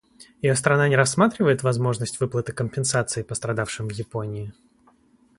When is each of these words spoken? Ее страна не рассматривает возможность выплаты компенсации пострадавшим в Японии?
Ее 0.41 0.55
страна 0.55 0.89
не 0.89 0.95
рассматривает 0.95 1.61
возможность 1.61 2.19
выплаты 2.19 2.53
компенсации 2.53 3.21
пострадавшим 3.21 3.87
в 3.87 3.91
Японии? 3.91 4.51